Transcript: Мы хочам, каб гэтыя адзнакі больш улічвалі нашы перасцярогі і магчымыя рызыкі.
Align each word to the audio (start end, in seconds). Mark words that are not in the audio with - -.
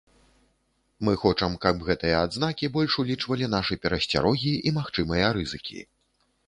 Мы 1.09 1.13
хочам, 1.23 1.57
каб 1.65 1.83
гэтыя 1.89 2.21
адзнакі 2.29 2.71
больш 2.79 2.91
улічвалі 3.05 3.51
нашы 3.59 3.73
перасцярогі 3.85 4.53
і 4.67 4.77
магчымыя 4.81 5.25
рызыкі. 5.41 5.79